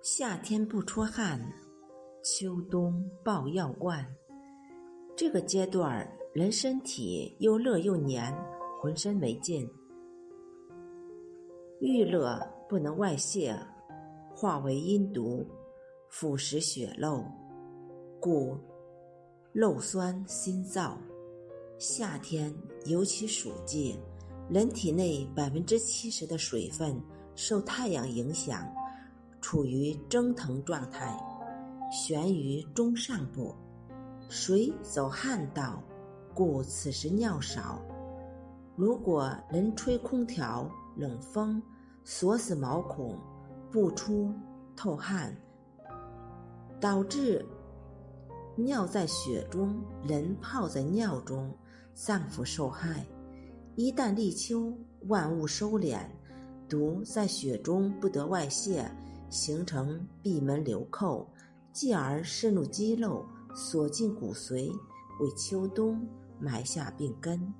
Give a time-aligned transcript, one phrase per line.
[0.00, 1.40] 夏天不出汗，
[2.22, 4.06] 秋冬抱药罐。
[5.16, 8.32] 这个阶段，人身体又热又黏，
[8.80, 9.68] 浑身没劲，
[11.80, 13.58] 遇热不能外泄，
[14.32, 15.44] 化为阴毒，
[16.08, 17.24] 腐蚀血肉，
[18.20, 18.56] 故
[19.52, 20.92] 肉酸心燥。
[21.76, 22.54] 夏天
[22.86, 23.98] 尤其暑季，
[24.48, 27.02] 人体内百分之七十的水分
[27.34, 28.64] 受太阳影响。
[29.50, 31.18] 处于蒸腾状态，
[31.90, 33.54] 悬于中上部，
[34.28, 35.82] 水走汗道，
[36.34, 37.80] 故此时尿少。
[38.76, 41.62] 如果人吹空调、冷风，
[42.04, 43.18] 锁死毛孔，
[43.72, 44.30] 不出
[44.76, 45.34] 透汗，
[46.78, 47.42] 导致
[48.54, 51.50] 尿在血中，人泡在尿中，
[51.94, 53.02] 脏腑受害。
[53.76, 54.70] 一旦立秋，
[55.06, 56.00] 万物收敛，
[56.68, 58.84] 毒在血中不得外泄。
[59.30, 61.28] 形成闭门留寇，
[61.72, 64.70] 继而渗入肌肉，锁进骨髓，
[65.20, 66.06] 为秋冬
[66.40, 67.52] 埋下病根。